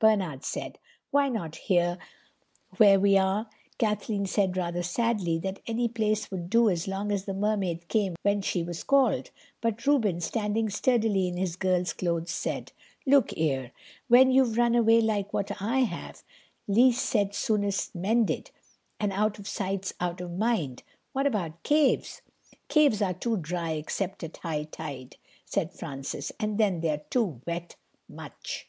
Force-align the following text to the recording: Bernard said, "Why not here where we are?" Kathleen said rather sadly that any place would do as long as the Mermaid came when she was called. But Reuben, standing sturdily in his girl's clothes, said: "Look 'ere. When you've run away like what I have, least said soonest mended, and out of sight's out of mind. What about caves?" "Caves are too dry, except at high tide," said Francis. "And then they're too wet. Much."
Bernard 0.00 0.42
said, 0.44 0.80
"Why 1.12 1.28
not 1.28 1.54
here 1.54 1.96
where 2.78 2.98
we 2.98 3.16
are?" 3.16 3.48
Kathleen 3.78 4.26
said 4.26 4.56
rather 4.56 4.82
sadly 4.82 5.38
that 5.38 5.62
any 5.68 5.86
place 5.86 6.28
would 6.28 6.50
do 6.50 6.68
as 6.68 6.88
long 6.88 7.12
as 7.12 7.24
the 7.24 7.32
Mermaid 7.32 7.86
came 7.86 8.16
when 8.22 8.42
she 8.42 8.64
was 8.64 8.82
called. 8.82 9.30
But 9.60 9.86
Reuben, 9.86 10.20
standing 10.20 10.70
sturdily 10.70 11.28
in 11.28 11.36
his 11.36 11.54
girl's 11.54 11.92
clothes, 11.92 12.32
said: 12.32 12.72
"Look 13.06 13.30
'ere. 13.36 13.70
When 14.08 14.32
you've 14.32 14.56
run 14.56 14.74
away 14.74 15.00
like 15.00 15.32
what 15.32 15.62
I 15.62 15.82
have, 15.82 16.24
least 16.66 17.04
said 17.06 17.32
soonest 17.32 17.94
mended, 17.94 18.50
and 18.98 19.12
out 19.12 19.38
of 19.38 19.46
sight's 19.46 19.94
out 20.00 20.20
of 20.20 20.32
mind. 20.32 20.82
What 21.12 21.28
about 21.28 21.62
caves?" 21.62 22.22
"Caves 22.66 23.00
are 23.02 23.14
too 23.14 23.36
dry, 23.36 23.74
except 23.74 24.24
at 24.24 24.38
high 24.38 24.64
tide," 24.64 25.16
said 25.44 25.72
Francis. 25.72 26.32
"And 26.40 26.58
then 26.58 26.80
they're 26.80 27.04
too 27.08 27.40
wet. 27.46 27.76
Much." 28.08 28.66